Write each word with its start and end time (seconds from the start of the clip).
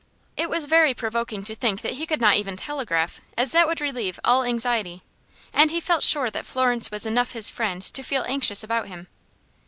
It 0.35 0.49
was 0.49 0.65
very 0.65 0.95
provoking 0.95 1.43
to 1.43 1.53
think 1.53 1.81
that 1.81 1.93
he 1.93 2.07
could 2.07 2.19
not 2.19 2.35
even 2.35 2.57
telegraph, 2.57 3.21
as 3.37 3.51
that 3.51 3.67
would 3.67 3.79
relieve 3.79 4.19
all 4.23 4.41
anxiety, 4.43 5.03
and 5.53 5.69
he 5.69 5.79
felt 5.79 6.01
sure 6.01 6.31
that 6.31 6.43
Florence 6.47 6.89
was 6.89 7.05
enough 7.05 7.33
his 7.33 7.49
friend 7.49 7.83
to 7.83 8.01
feel 8.01 8.25
anxious 8.27 8.63
about 8.63 8.87
him. 8.87 9.09